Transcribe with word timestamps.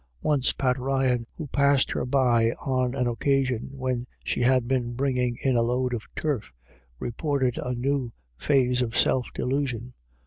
Once 0.23 0.51
Pat 0.51 0.79
Ryan, 0.79 1.27
who 1.37 1.45
passed 1.45 1.91
her 1.91 2.07
by 2.07 2.53
on 2.53 2.95
an 2.95 3.05
occasion 3.05 3.69
when 3.73 4.07
she 4.23 4.41
had 4.41 4.67
been 4.67 4.93
bringing 4.95 5.37
in 5.43 5.55
a 5.55 5.61
load 5.61 5.93
of 5.93 6.07
turf, 6.15 6.51
reported 6.97 7.59
a 7.59 7.75
new 7.75 8.11
phase 8.35 8.81
of 8.81 8.97
self 8.97 9.27
delusion. 9.35 9.93